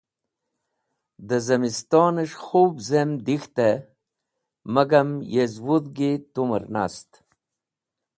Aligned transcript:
Dẽ 1.27 1.41
zemistones̃h 1.47 2.35
khub 2.45 2.73
zem 2.89 3.09
dik̃hte, 3.25 3.69
magam 4.73 5.09
yezwudhgi 5.33 6.11
tumer 6.33 6.63
nast. 6.73 7.09